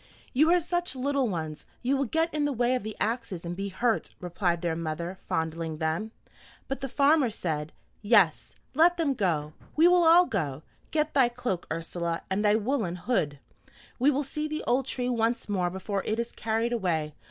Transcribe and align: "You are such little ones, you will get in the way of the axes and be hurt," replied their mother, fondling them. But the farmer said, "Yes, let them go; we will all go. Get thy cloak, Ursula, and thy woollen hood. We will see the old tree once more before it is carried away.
"You 0.33 0.49
are 0.49 0.59
such 0.59 0.95
little 0.95 1.27
ones, 1.29 1.67
you 1.83 1.95
will 1.95 2.05
get 2.05 2.33
in 2.33 2.45
the 2.45 2.51
way 2.51 2.73
of 2.73 2.81
the 2.81 2.97
axes 2.99 3.45
and 3.45 3.55
be 3.55 3.69
hurt," 3.69 4.15
replied 4.19 4.63
their 4.63 4.75
mother, 4.75 5.19
fondling 5.29 5.77
them. 5.77 6.09
But 6.67 6.81
the 6.81 6.89
farmer 6.89 7.29
said, 7.29 7.71
"Yes, 8.01 8.55
let 8.73 8.97
them 8.97 9.13
go; 9.13 9.53
we 9.75 9.87
will 9.87 10.03
all 10.03 10.25
go. 10.25 10.63
Get 10.89 11.13
thy 11.13 11.29
cloak, 11.29 11.67
Ursula, 11.71 12.23
and 12.31 12.43
thy 12.43 12.55
woollen 12.55 12.95
hood. 12.95 13.37
We 13.99 14.09
will 14.09 14.23
see 14.23 14.47
the 14.47 14.63
old 14.65 14.87
tree 14.87 15.07
once 15.07 15.47
more 15.47 15.69
before 15.69 16.01
it 16.03 16.17
is 16.19 16.31
carried 16.31 16.73
away. 16.73 17.13